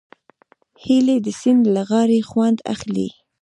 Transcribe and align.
هیلۍ 0.83 1.17
د 1.25 1.27
سیند 1.39 1.63
له 1.75 1.81
غاړې 1.89 2.19
خوند 2.29 2.57
اخلي 2.73 3.07